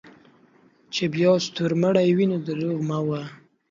چې 0.93 1.03
بیا 1.13 1.31
ستورمړے 1.45 2.03
وې 2.17 2.25
نو 2.31 2.37
دروغ 2.47 2.77
مه 2.89 2.99
وایه 3.07 3.27